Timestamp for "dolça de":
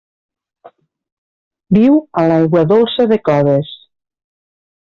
2.75-3.23